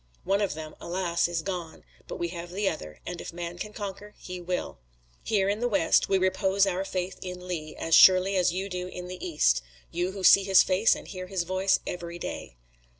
One 0.23 0.41
of 0.41 0.55
them, 0.55 0.73
alas! 0.81 1.27
is 1.27 1.43
gone, 1.43 1.83
but 2.07 2.15
we 2.15 2.29
have 2.29 2.49
the 2.49 2.67
other, 2.67 2.97
and 3.05 3.21
if 3.21 3.31
man 3.31 3.59
can 3.59 3.71
conquer 3.71 4.15
he 4.17 4.41
will. 4.41 4.79
Here 5.21 5.47
in 5.47 5.59
the 5.59 5.67
West 5.67 6.09
we 6.09 6.17
repose 6.17 6.65
our 6.65 6.83
faith 6.83 7.19
in 7.21 7.47
Lee, 7.47 7.75
as 7.75 7.93
surely 7.93 8.35
as 8.35 8.49
do 8.49 8.57
you 8.57 8.87
in 8.87 9.07
the 9.09 9.23
East, 9.23 9.61
you 9.91 10.11
who 10.13 10.23
see 10.23 10.43
his 10.43 10.63
face 10.63 10.95
and 10.95 11.07
hear 11.07 11.27
his 11.27 11.43
voice 11.43 11.81
every 11.85 12.17
day. 12.17 12.57